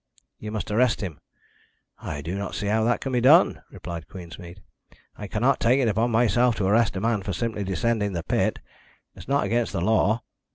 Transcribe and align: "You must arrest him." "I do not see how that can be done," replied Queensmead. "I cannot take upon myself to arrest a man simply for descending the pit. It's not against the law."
"You 0.39 0.51
must 0.51 0.71
arrest 0.71 1.01
him." 1.01 1.19
"I 1.99 2.21
do 2.23 2.35
not 2.35 2.55
see 2.55 2.65
how 2.65 2.83
that 2.85 3.01
can 3.01 3.11
be 3.11 3.21
done," 3.21 3.61
replied 3.69 4.07
Queensmead. 4.07 4.59
"I 5.15 5.27
cannot 5.27 5.59
take 5.59 5.79
upon 5.87 6.09
myself 6.09 6.55
to 6.55 6.65
arrest 6.65 6.95
a 6.95 6.99
man 6.99 7.21
simply 7.31 7.61
for 7.61 7.67
descending 7.67 8.13
the 8.13 8.23
pit. 8.23 8.57
It's 9.15 9.27
not 9.27 9.43
against 9.43 9.73
the 9.73 9.81
law." 9.81 10.23